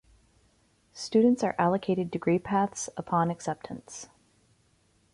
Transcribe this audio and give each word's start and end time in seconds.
Students 0.95 1.43
are 1.43 1.53
allocated 1.59 2.09
degree 2.09 2.39
paths 2.39 2.89
upon 2.97 3.29
acceptance. 3.29 4.09